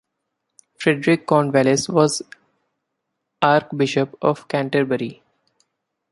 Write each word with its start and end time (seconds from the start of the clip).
Frederick 0.79 1.27
Cornwallis, 1.27 1.87
was 1.87 2.23
Archbishop 3.39 4.17
of 4.19 4.47
Canterbury. 4.47 5.21